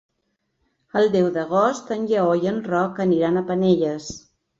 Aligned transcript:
El 1.01 1.09
deu 1.15 1.27
d'agost 1.35 1.91
en 1.95 2.07
Lleó 2.11 2.31
i 2.45 2.49
en 2.53 2.57
Roc 2.69 2.97
aniran 3.05 3.39
a 3.39 3.45
Penelles. 3.51 4.09